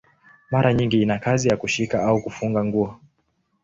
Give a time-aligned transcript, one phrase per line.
[0.51, 2.99] Mara nyingi ina kazi ya kushika au kufunga nguo.